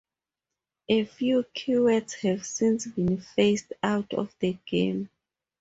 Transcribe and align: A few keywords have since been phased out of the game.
A 0.89 1.05
few 1.05 1.43
keywords 1.55 2.13
have 2.21 2.43
since 2.43 2.87
been 2.87 3.21
phased 3.21 3.71
out 3.83 4.15
of 4.15 4.33
the 4.39 4.57
game. 4.65 5.11